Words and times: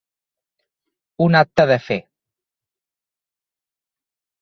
Un 1.27 1.37
acte 1.41 1.67
de 1.73 1.79
fe. 1.91 1.99